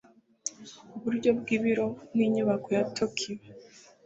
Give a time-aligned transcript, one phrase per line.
[0.97, 3.37] Iburyo bwibiro ni Inyubako ya Tokiyo